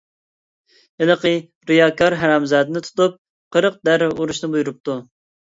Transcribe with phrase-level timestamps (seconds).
[1.03, 1.33] ھېلىقى
[1.71, 3.21] رىياكار ھارامزادىنى تۇتۇپ،
[3.59, 4.99] قىرىق دەررە ئۇرۇشنى بۇيرۇپتۇ.